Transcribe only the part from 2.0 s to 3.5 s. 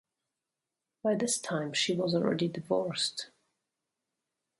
already divorced.